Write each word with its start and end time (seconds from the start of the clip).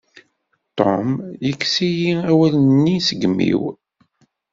Tom 0.77 1.07
yekkes-iyi 1.45 2.13
awalen-nni 2.29 2.97
seg 3.07 3.21
imi-w. 3.27 3.61